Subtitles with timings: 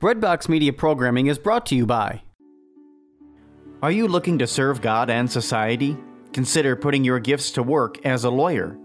[0.00, 2.22] Breadbox Media programming is brought to you by.
[3.82, 5.96] Are you looking to serve God and society?
[6.32, 8.78] Consider putting your gifts to work as a lawyer.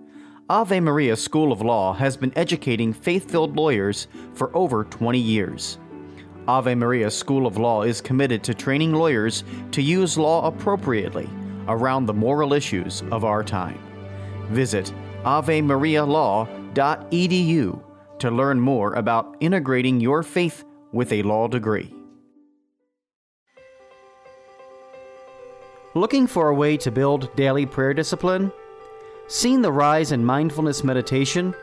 [0.50, 5.78] Ave Maria School of Law has been educating faith filled lawyers for over 20 years.
[6.48, 11.30] Ave Maria School of Law is committed to training lawyers to use law appropriately
[11.68, 13.78] around the moral issues of our time.
[14.50, 14.92] Visit
[15.26, 17.84] avemarialaw.edu
[18.18, 21.94] to learn more about integrating your faith with a law degree.
[25.96, 28.52] Looking for a way to build daily prayer discipline?
[29.28, 31.54] Seen the rise in mindfulness meditation,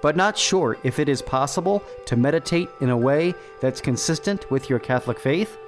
[0.00, 4.70] but not sure if it is possible to meditate in a way that's consistent with
[4.70, 5.58] your Catholic faith?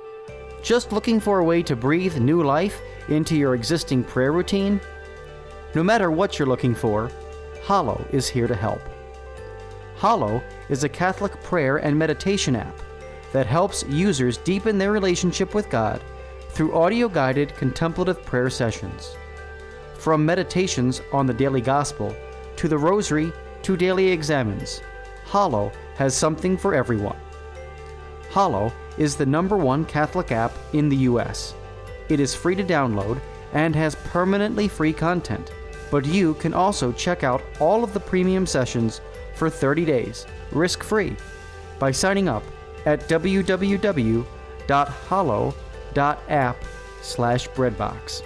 [0.62, 4.80] Just looking for a way to breathe new life into your existing prayer routine?
[5.74, 7.10] No matter what you're looking for,
[7.65, 8.80] Hallow is here to help.
[9.96, 12.74] Hallow is a Catholic prayer and meditation app
[13.33, 16.02] that helps users deepen their relationship with God
[16.51, 19.16] through audio guided contemplative prayer sessions.
[19.95, 22.15] From meditations on the daily gospel
[22.57, 23.32] to the rosary
[23.63, 24.80] to daily examens,
[25.27, 27.16] Hallow has something for everyone.
[28.30, 31.54] Hallow is the number one Catholic app in the U.S.
[32.09, 33.21] It is free to download
[33.52, 35.52] and has permanently free content,
[35.91, 39.01] but you can also check out all of the premium sessions
[39.35, 41.16] for 30 days, risk free,
[41.79, 42.43] by signing up
[42.86, 44.24] at www.hallow.app
[47.02, 48.23] slash breadbox.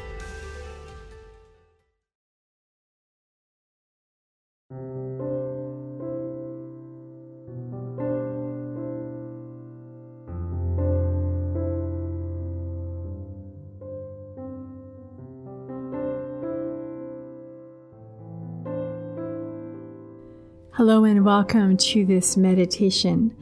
[20.77, 23.35] Hello and welcome to this meditation.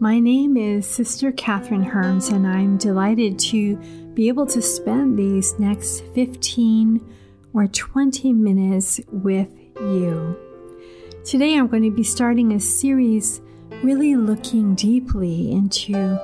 [0.00, 3.74] My name is Sister Kathryn Hermes, and I'm delighted to
[4.14, 7.04] be able to spend these next 15
[7.52, 9.50] or 20 minutes with
[9.80, 10.38] you.
[11.24, 13.40] Today, I'm going to be starting a series
[13.82, 16.16] really looking deeply into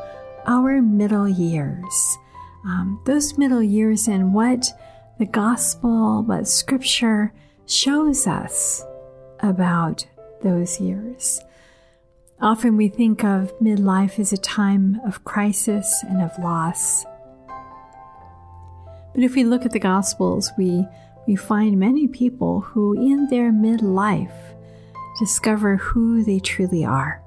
[0.46, 2.18] our middle years.
[2.64, 4.66] Um, those middle years and what
[5.18, 7.32] the gospel, what scripture
[7.66, 8.84] shows us
[9.40, 10.06] about
[10.44, 11.40] those years.
[12.44, 17.06] Often we think of midlife as a time of crisis and of loss.
[19.14, 20.84] But if we look at the Gospels, we,
[21.26, 24.36] we find many people who, in their midlife,
[25.18, 27.22] discover who they truly are.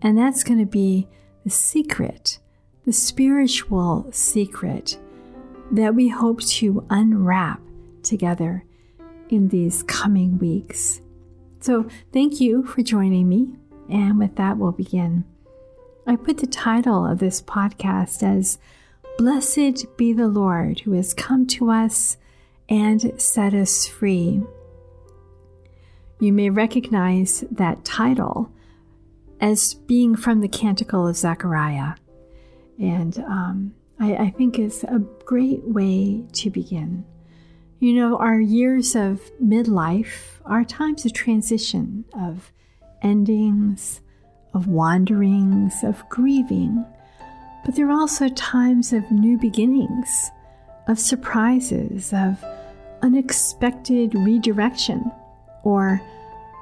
[0.00, 1.08] And that's going to be
[1.44, 2.38] the secret,
[2.86, 4.96] the spiritual secret
[5.72, 7.60] that we hope to unwrap
[8.02, 8.64] together
[9.28, 11.02] in these coming weeks.
[11.60, 13.58] So, thank you for joining me.
[13.92, 15.24] And with that, we'll begin.
[16.06, 18.58] I put the title of this podcast as
[19.18, 22.16] Blessed be the Lord who has come to us
[22.70, 24.42] and set us free.
[26.18, 28.50] You may recognize that title
[29.42, 31.96] as being from the Canticle of Zechariah.
[32.78, 37.04] And um, I, I think is a great way to begin.
[37.78, 42.52] You know, our years of midlife are times of transition, of
[43.02, 44.00] endings,
[44.54, 46.84] of wanderings, of grieving,
[47.64, 50.30] but there are also times of new beginnings,
[50.88, 52.44] of surprises, of
[53.02, 55.10] unexpected redirection,
[55.62, 56.00] or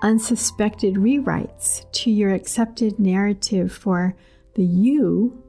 [0.03, 4.15] unsuspected rewrites to your accepted narrative for
[4.55, 5.43] the you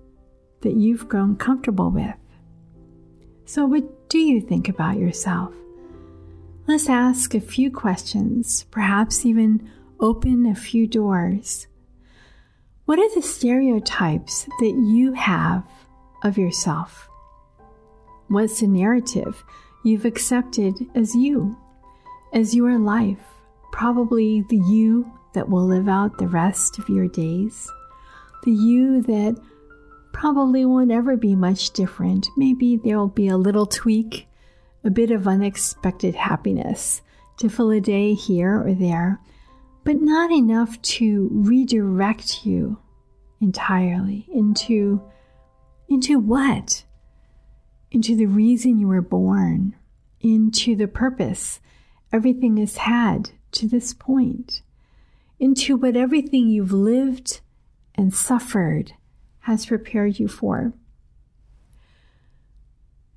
[0.62, 2.16] that you've grown comfortable with.
[3.46, 5.53] So, what do you think about yourself?
[6.68, 9.69] Let's ask a few questions, perhaps even
[10.01, 11.67] open a few doors.
[12.85, 15.63] What are the stereotypes that you have
[16.23, 17.07] of yourself?
[18.28, 19.44] What's the narrative
[19.84, 21.57] you've accepted as you,
[22.34, 23.23] as your life,
[23.72, 27.69] probably the you that will live out the rest of your days,
[28.44, 29.40] the you that
[30.13, 32.28] probably won't ever be much different.
[32.35, 34.28] Maybe there'll be a little tweak,
[34.84, 37.02] a bit of unexpected happiness
[37.37, 39.20] to fill a day here or there,
[39.83, 42.78] but not enough to redirect you
[43.39, 45.01] entirely into
[45.89, 46.85] into what?
[47.91, 49.75] Into the reason you were born,
[50.22, 51.59] into the purpose
[52.13, 54.61] everything has had to this point,
[55.39, 57.41] into what everything you've lived
[57.95, 58.93] and suffered
[59.41, 60.73] has prepared you for.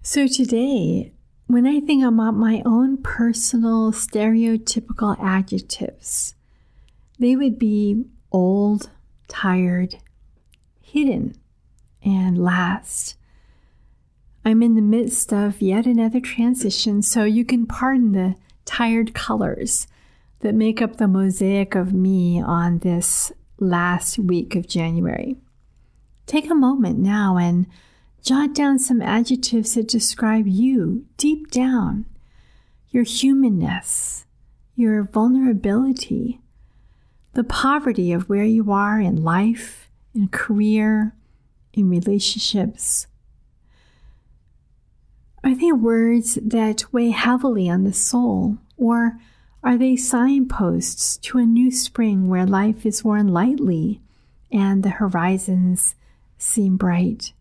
[0.03, 1.13] So today,
[1.47, 6.35] when I think about my own personal stereotypical adjectives,
[7.19, 8.91] they would be old,
[9.29, 9.97] tired,
[10.81, 11.37] hidden,
[12.03, 13.17] and last.
[14.45, 18.35] I'm in the midst of yet another transition, so you can pardon the
[18.65, 19.87] tired colors
[20.41, 25.37] that make up the mosaic of me on this last week of January.
[26.27, 27.67] Take a moment now and
[28.23, 32.07] jot down some adjectives that describe you deep down
[32.91, 34.25] your humanness,
[34.77, 36.41] your vulnerability,
[37.35, 41.15] the poverty of where you are in life, in career,
[41.73, 43.07] in relationships.
[45.43, 49.19] Are they words that weigh heavily on the soul, or
[49.63, 54.01] are they signposts to a new spring where life is worn lightly
[54.51, 55.95] and the horizons
[56.39, 57.33] seem bright?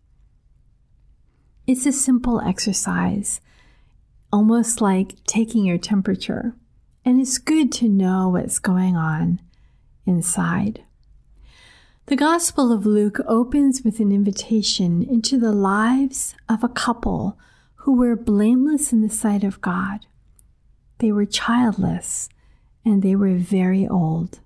[1.66, 3.40] It's a simple exercise
[4.34, 6.56] almost like taking your temperature.
[7.04, 9.40] And it's good to know what's going on
[10.06, 10.82] inside.
[12.06, 17.38] The Gospel of Luke opens with an invitation into the lives of a couple
[17.76, 20.06] who were blameless in the sight of God.
[20.98, 22.28] They were childless
[22.84, 24.40] and they were very old.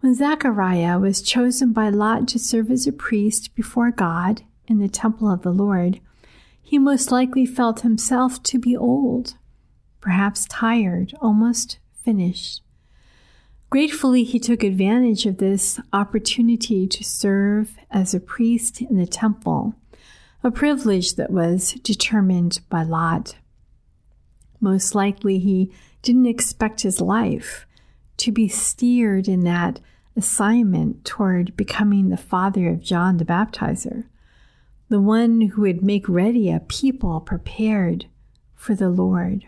[0.00, 4.88] When Zechariah was chosen by Lot to serve as a priest before God in the
[4.88, 6.00] temple of the Lord,
[6.60, 9.34] he most likely felt himself to be old,
[10.00, 12.62] perhaps tired, almost finished.
[13.72, 19.74] Gratefully, he took advantage of this opportunity to serve as a priest in the temple,
[20.44, 23.36] a privilege that was determined by Lot.
[24.60, 25.72] Most likely, he
[26.02, 27.64] didn't expect his life
[28.18, 29.80] to be steered in that
[30.18, 34.04] assignment toward becoming the father of John the Baptizer
[34.90, 38.04] the one who would make ready a people prepared
[38.54, 39.46] for the Lord.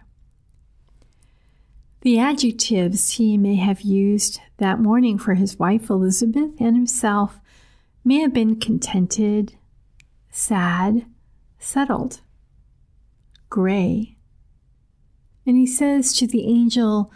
[2.04, 7.40] The adjectives he may have used that morning for his wife Elizabeth and himself
[8.04, 9.56] may have been contented,
[10.30, 11.06] sad,
[11.58, 12.20] settled,
[13.48, 14.18] gray.
[15.46, 17.10] And he says to the angel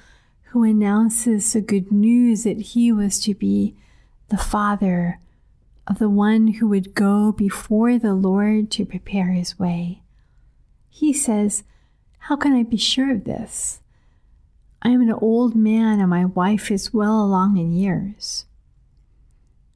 [0.52, 3.76] who announces the good news that he was to be
[4.30, 5.20] the father
[5.86, 10.00] of the one who would go before the Lord to prepare his way.
[10.88, 11.62] He says,
[12.20, 13.82] How can I be sure of this?
[14.80, 18.44] I am an old man and my wife is well along in years.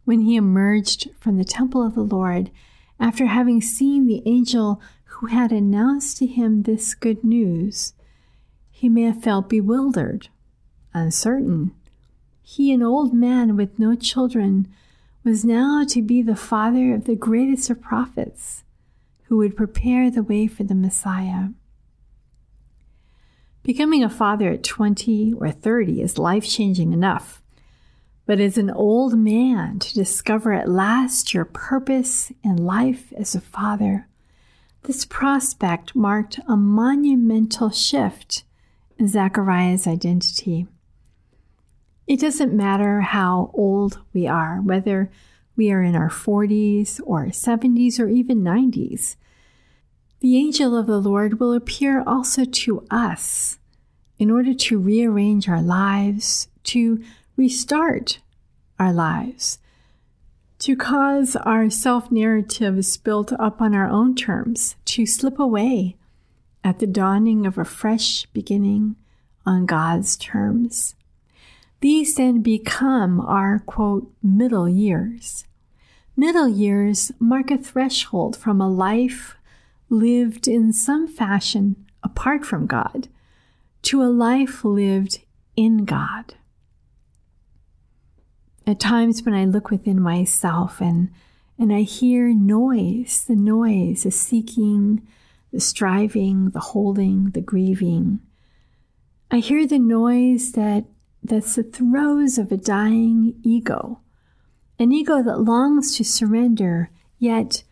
[0.04, 2.50] When he emerged from the temple of the Lord,
[2.98, 7.94] after having seen the angel who had announced to him this good news,
[8.70, 10.28] he may have felt bewildered,
[10.94, 11.72] uncertain.
[12.42, 14.68] He, an old man with no children,
[15.24, 18.64] was now to be the father of the greatest of prophets
[19.24, 21.48] who would prepare the way for the Messiah.
[23.62, 27.40] Becoming a father at 20 or 30 is life changing enough,
[28.26, 33.40] but as an old man to discover at last your purpose in life as a
[33.40, 34.08] father,
[34.82, 38.42] this prospect marked a monumental shift
[38.98, 40.66] in Zechariah's identity.
[42.08, 45.08] It doesn't matter how old we are, whether
[45.54, 49.14] we are in our 40s or 70s or even 90s.
[50.22, 53.58] The angel of the Lord will appear also to us
[54.20, 57.02] in order to rearrange our lives, to
[57.36, 58.20] restart
[58.78, 59.58] our lives,
[60.60, 65.96] to cause our self narratives built up on our own terms to slip away
[66.62, 68.94] at the dawning of a fresh beginning
[69.44, 70.94] on God's terms.
[71.80, 75.46] These then become our quote, middle years.
[76.16, 79.36] Middle years mark a threshold from a life
[79.92, 83.08] lived in some fashion apart from God
[83.82, 85.20] to a life lived
[85.54, 86.34] in God.
[88.66, 91.10] At times when I look within myself and,
[91.58, 95.06] and I hear noise, the noise, the seeking,
[95.52, 98.20] the striving, the holding, the grieving,
[99.30, 100.84] I hear the noise that
[101.22, 104.00] that's the throes of a dying ego,
[104.78, 107.62] an ego that longs to surrender, yet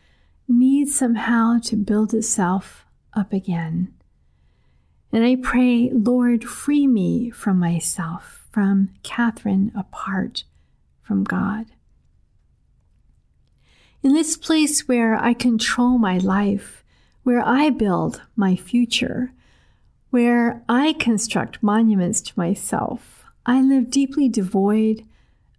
[0.50, 3.94] needs somehow to build itself up again.
[5.12, 10.44] And I pray, Lord, free me from myself, from Kathryn apart
[11.02, 11.66] from God.
[14.02, 16.84] In this place where I control my life,
[17.22, 19.32] where I build my future,
[20.10, 25.04] where I construct monuments to myself, I live deeply devoid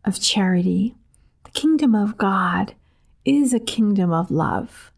[0.05, 0.95] of charity.
[1.43, 2.75] The kingdom of God
[3.25, 4.91] is a kingdom of love.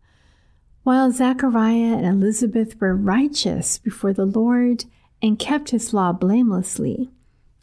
[0.83, 4.85] While Zechariah and Elizabeth were righteous before the Lord
[5.21, 7.09] and kept his law blamelessly,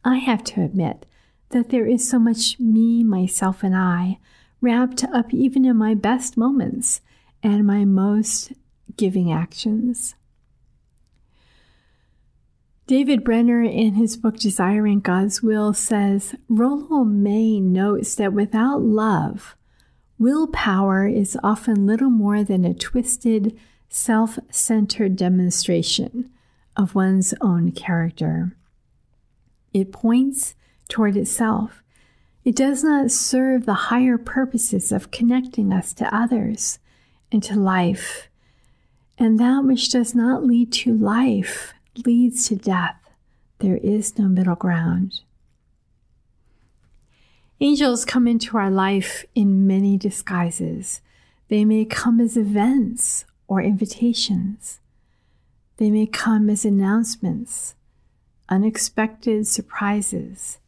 [0.05, 1.05] I have to admit
[1.51, 4.19] that there is so much me, myself, and I
[4.61, 7.01] wrapped up even in my best moments
[7.43, 8.53] and my most
[8.97, 10.15] giving actions.
[12.87, 19.55] David Benner, in his book Desiring God's Will, says Rollo May notes that without love,
[20.21, 23.59] willpower is often little more than a twisted,
[23.89, 26.31] self centered demonstration
[26.77, 28.55] of one's own character.
[29.73, 30.55] It points
[30.89, 31.83] toward itself.
[32.45, 36.79] It does not serve the higher purposes of connecting us to others
[37.33, 38.29] and to life.
[39.19, 41.73] And that which does not lead to life
[42.05, 42.97] leads to death.
[43.59, 45.21] There is no middle ground.
[47.63, 51.03] Angels come into our life in many disguises.
[51.49, 54.81] They may come as events or invitations.
[55.77, 57.75] They may come as announcements,
[58.49, 60.59] unexpected surprises,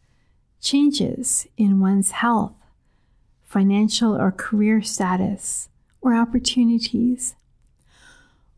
[0.61, 2.57] changes in one's health,
[3.43, 5.71] financial or career status,
[6.03, 7.37] or opportunities.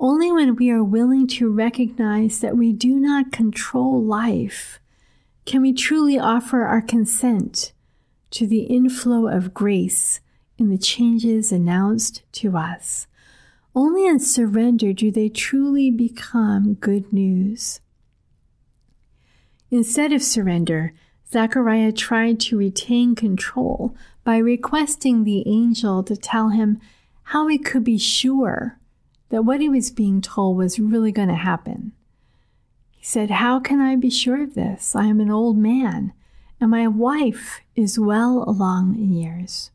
[0.01, 4.81] Only when we are willing to recognize that we do not control life
[5.45, 7.74] can we truly offer our consent
[8.35, 10.21] to the inflow of grace
[10.59, 13.07] in the changes announced to us.
[13.77, 17.81] Only in surrender do they truly become good news.
[19.71, 20.95] Instead of surrender,
[21.31, 26.81] Zechariah tried to retain control by requesting the angel to tell him
[27.25, 28.81] how he could be sure
[29.29, 31.93] that what he was being told was really going to happen.
[32.91, 34.97] He said, How can I be sure of this?
[34.97, 36.13] I am an old man,
[36.61, 39.71] and my wife is well along in years.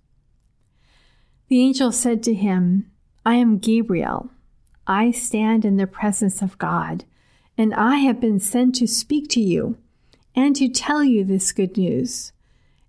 [1.48, 2.92] The angel said to him,
[3.26, 4.30] I am Gabriel.
[4.88, 7.06] I stand in the presence of God,
[7.58, 9.78] and I have been sent to speak to you
[10.36, 12.32] and to tell you this good news.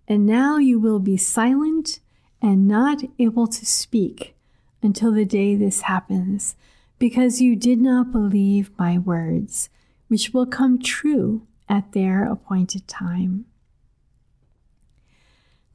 [0.09, 2.01] And now you will be silent
[2.41, 4.35] and not able to speak
[4.83, 6.57] until the day this happens,
[6.99, 9.69] because you did not believe my words,
[10.09, 13.45] which will come true at their appointed time.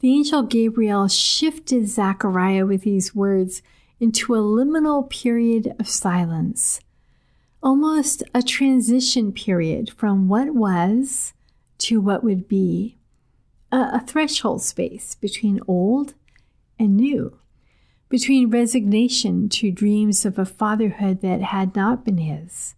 [0.05, 3.63] The angel Gabriel shifted Zechariah with these words
[3.99, 6.79] into a liminal period of silence,
[7.63, 11.33] almost a transition period from what was
[11.79, 12.99] to what would be,
[13.71, 16.13] a, a threshold space between old
[16.77, 17.39] and new
[18.07, 22.75] between resignation to dreams of a fatherhood that had not been his,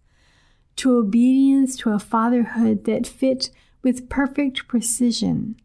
[0.76, 3.50] to obedience to a fatherhood that fit
[3.82, 5.60] with perfect precision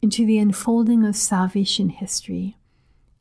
[0.00, 2.56] into the unfolding of salvation history,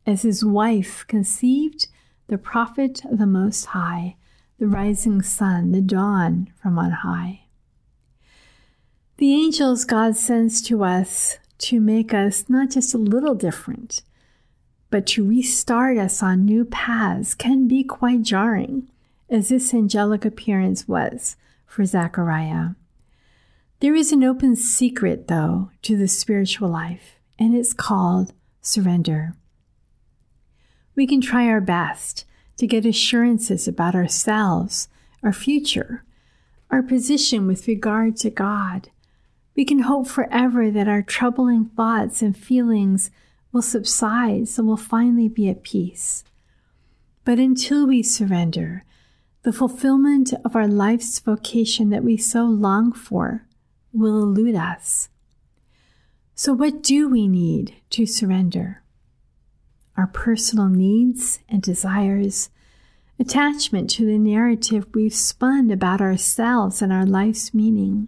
[0.05, 1.88] as his wife conceived
[2.27, 4.15] the prophet of the Most High,
[4.60, 7.41] the rising sun, the dawn from on high.
[9.17, 14.03] The angels God sends to us to make us not just a little different,
[14.89, 18.89] but to restart us on new paths can be quite jarring,
[19.29, 22.69] as this angelic appearance was for Zechariah.
[23.79, 29.36] There is an open secret, though, to the spiritual life, and it's called surrender.
[30.96, 32.25] We can try our best
[32.57, 34.89] to get assurances about ourselves,
[35.22, 36.03] our future,
[36.72, 38.89] our position with regard to God.
[39.55, 43.12] We can hope forever that our troubling thoughts and feelings
[43.51, 46.24] will subside, so we'll finally be at peace.
[47.24, 48.86] But until we surrender,
[49.43, 53.47] the fulfillment of our life's vocation that we so long for
[53.98, 55.10] will elude us.
[56.36, 58.84] So, what do we need to surrender?
[59.96, 62.50] Our personal needs and desires,
[63.20, 68.08] attachment to the narrative we've spun about ourselves and our life's meaning,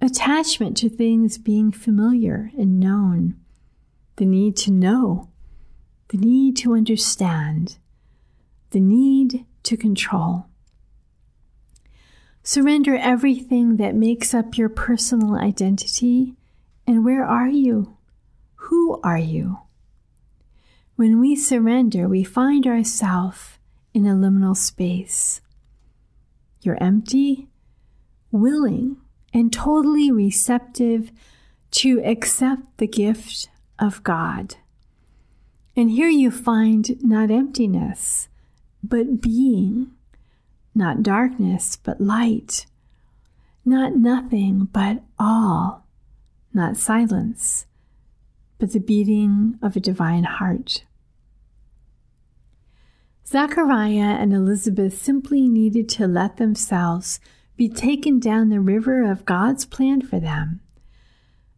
[0.00, 3.36] attachment to things being familiar and known
[4.16, 5.30] the need to know,
[6.08, 7.78] the need to understand,
[8.70, 10.46] the need to control.
[12.42, 16.34] Surrender everything that makes up your personal identity.
[16.86, 17.96] And where are you?
[18.56, 19.58] Who are you?
[20.96, 23.58] When we surrender, we find ourselves
[23.94, 25.40] in a liminal space.
[26.62, 27.48] You're empty,
[28.30, 28.96] willing,
[29.32, 31.12] and totally receptive
[31.72, 34.56] to accept the gift of God.
[35.74, 38.28] And here you find not emptiness,
[38.82, 39.92] but being,
[40.74, 42.66] not darkness, but light,
[43.64, 45.86] not nothing, but all,
[46.52, 47.66] not silence,
[48.58, 50.84] but the beating of a divine heart.
[53.26, 57.20] Zechariah and Elizabeth simply needed to let themselves
[57.56, 60.60] be taken down the river of God's plan for them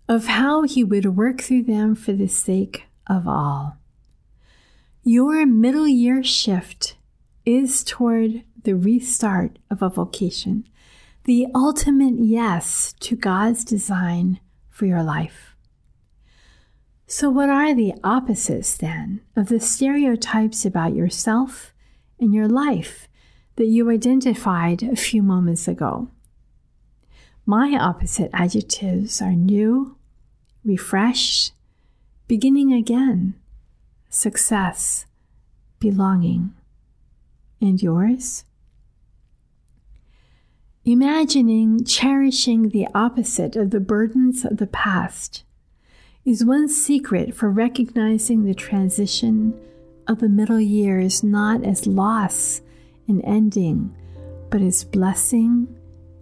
[0.08, 3.78] of how he would work through them for the sake of all.
[5.02, 6.96] Your middle year shift
[7.46, 10.66] is toward the restart of a vocation,
[11.24, 15.54] the ultimate yes to God's design for your life.
[17.06, 21.72] So, what are the opposites then of the stereotypes about yourself
[22.18, 23.08] and your life
[23.56, 26.10] that you identified a few moments ago?
[27.46, 29.96] My opposite adjectives are new,
[30.64, 31.52] refreshed,
[32.26, 33.34] beginning again,
[34.08, 35.04] success,
[35.78, 36.54] belonging.
[37.60, 38.44] And yours?
[40.86, 45.42] Imagining cherishing the opposite of the burdens of the past
[46.26, 49.58] is one secret for recognizing the transition
[50.06, 52.60] of the middle years not as loss
[53.08, 53.96] and ending,
[54.50, 55.74] but as blessing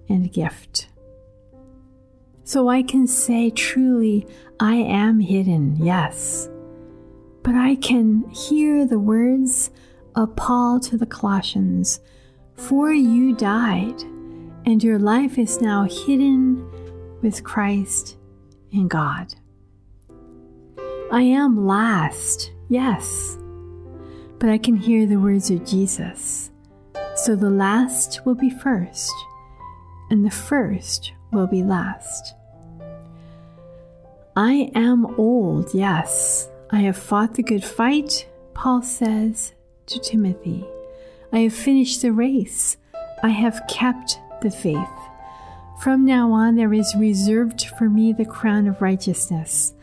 [0.09, 0.87] and gift.
[2.45, 4.29] So I can say truly,
[4.61, 6.49] I am hidden, yes.
[7.43, 9.73] But I can hear the words
[10.15, 11.99] of Paul to the Colossians
[12.55, 14.05] For you died,
[14.65, 16.69] and your life is now hidden
[17.21, 18.17] with Christ
[18.71, 19.35] in God.
[21.11, 23.37] I am last, yes,
[24.39, 26.51] but I can hear the words of Jesus.
[27.17, 29.13] So the last will be first,
[30.11, 32.35] and the first will be last.
[34.35, 36.49] I am old, yes.
[36.71, 39.53] I have fought the good fight, Paul says
[39.87, 40.65] to Timothy.
[41.33, 42.79] I have finished the race.
[43.23, 44.77] I have kept the faith.
[45.81, 49.75] From now on, there is reserved for me the crown of righteousness,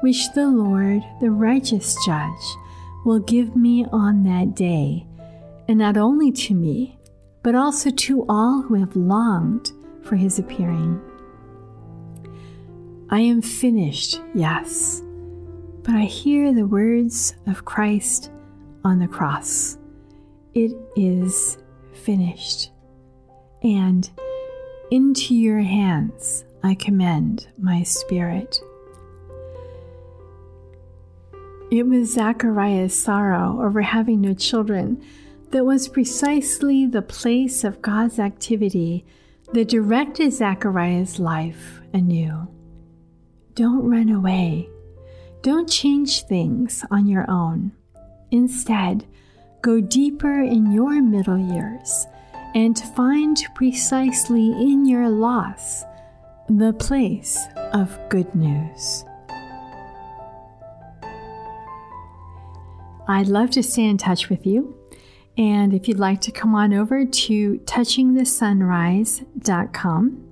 [0.00, 2.56] which the Lord, the righteous judge,
[3.04, 5.06] will give me on that day,
[5.66, 6.98] and not only to me,
[7.42, 9.72] but also to all who have longed
[10.02, 11.00] for his appearing.
[13.10, 15.02] I am finished, yes,
[15.82, 18.30] but I hear the words of Christ
[18.84, 19.78] on the cross.
[20.54, 21.58] It is
[21.94, 22.70] finished.
[23.62, 24.08] And
[24.90, 28.60] into your hands I commend my spirit.
[31.70, 35.02] It was Zechariah's sorrow over having no children
[35.50, 39.04] that was precisely the place of God's activity
[39.52, 42.48] that directed Zechariah's life anew.
[43.54, 44.68] Don't run away.
[45.42, 47.72] Don't change things on your own.
[48.30, 49.06] Instead,
[49.62, 52.06] go deeper in your middle years
[52.54, 55.84] and find precisely in your loss
[56.48, 57.38] the place
[57.72, 59.04] of good news.
[63.06, 64.74] I'd love to stay in touch with you.
[65.36, 70.24] And if you'd like to come on over to touchingthesunrise.com,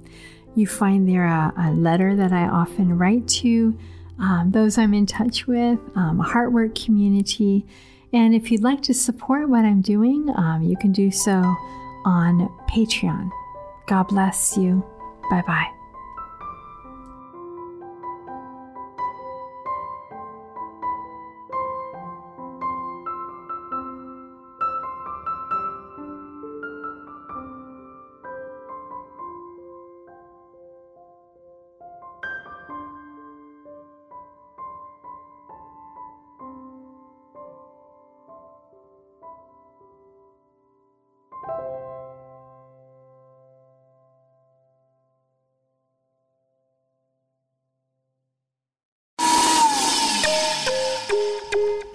[0.55, 3.79] you find there a, a letter that I often write to
[4.19, 7.65] um, those I'm in touch with, um, a Heartwork community.
[8.13, 11.57] And if you'd like to support what I'm doing, um, you can do so
[12.07, 13.31] on Patreon.
[13.87, 14.83] God bless you.
[15.29, 15.76] Bye bye.